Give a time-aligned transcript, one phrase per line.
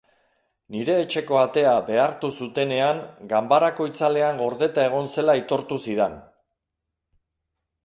[0.75, 3.03] Nire etxeko atea behartu zutenean
[3.35, 6.19] ganbarako itzaletan gordeta egon zela aitortu zidan.